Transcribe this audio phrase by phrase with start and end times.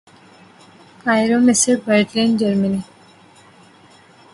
[1.03, 2.81] قاہرہ مصر برلن جرمنی